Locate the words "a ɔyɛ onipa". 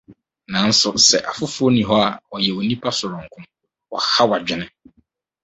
2.05-2.89